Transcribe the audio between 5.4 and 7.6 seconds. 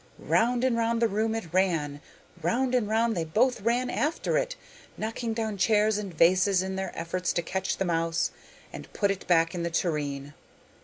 chairs and vases in their efforts to